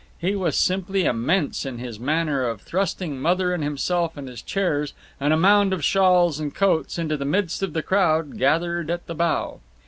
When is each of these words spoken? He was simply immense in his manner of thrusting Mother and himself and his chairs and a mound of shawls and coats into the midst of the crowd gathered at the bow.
He 0.17 0.35
was 0.35 0.57
simply 0.57 1.05
immense 1.05 1.63
in 1.63 1.77
his 1.77 1.99
manner 1.99 2.43
of 2.47 2.61
thrusting 2.61 3.21
Mother 3.21 3.53
and 3.53 3.63
himself 3.63 4.17
and 4.17 4.27
his 4.27 4.41
chairs 4.41 4.93
and 5.19 5.31
a 5.31 5.37
mound 5.37 5.73
of 5.73 5.83
shawls 5.85 6.39
and 6.39 6.55
coats 6.55 6.97
into 6.97 7.17
the 7.17 7.23
midst 7.23 7.61
of 7.61 7.73
the 7.73 7.83
crowd 7.83 8.39
gathered 8.39 8.89
at 8.89 9.05
the 9.05 9.13
bow. 9.13 9.59